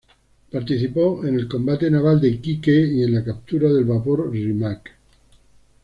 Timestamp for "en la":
3.03-3.23